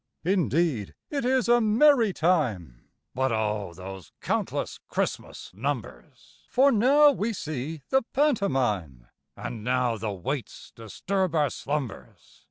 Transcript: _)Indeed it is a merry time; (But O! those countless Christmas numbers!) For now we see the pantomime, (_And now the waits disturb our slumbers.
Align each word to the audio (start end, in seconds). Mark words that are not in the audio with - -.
_)Indeed 0.33 0.95
it 1.11 1.23
is 1.25 1.47
a 1.47 1.61
merry 1.61 2.11
time; 2.11 2.89
(But 3.13 3.31
O! 3.31 3.71
those 3.75 4.11
countless 4.19 4.79
Christmas 4.89 5.51
numbers!) 5.53 6.39
For 6.49 6.71
now 6.71 7.11
we 7.11 7.33
see 7.33 7.83
the 7.89 8.01
pantomime, 8.11 9.09
(_And 9.37 9.61
now 9.61 9.97
the 9.97 10.11
waits 10.11 10.71
disturb 10.75 11.35
our 11.35 11.51
slumbers. 11.51 12.39